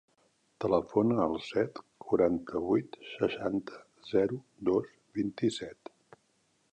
[0.63, 3.79] Telefona al set, quaranta-vuit, seixanta,
[4.15, 4.89] zero, dos,
[5.19, 5.93] vint-i-set.